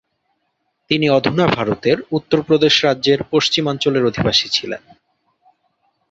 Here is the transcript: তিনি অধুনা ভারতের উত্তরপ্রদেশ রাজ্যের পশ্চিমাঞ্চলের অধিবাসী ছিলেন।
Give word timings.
তিনি 0.91 1.05
অধুনা 1.09 1.45
ভারতের 1.47 1.97
উত্তরপ্রদেশ 2.11 2.73
রাজ্যের 2.83 3.19
পশ্চিমাঞ্চলের 3.31 4.03
অধিবাসী 4.05 4.47
ছিলেন। 4.49 4.81